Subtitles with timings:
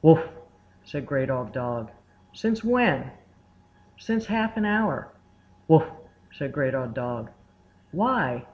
[0.00, 0.26] "Wuff!"
[0.84, 1.90] said Great Old Dog.
[2.32, 3.10] "Since when?"
[3.98, 5.08] "Since half an hour."
[5.68, 5.90] "Wuff!"
[6.32, 7.30] said Great Old Dog.
[7.90, 8.46] "Why?"